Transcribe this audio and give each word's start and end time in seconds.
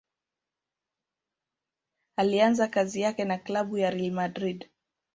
Alianza 2.15 2.67
kazi 2.67 3.01
yake 3.01 3.25
na 3.25 3.37
klabu 3.37 3.77
ya 3.77 3.89
Real 3.89 4.11
Madrid. 4.11 4.69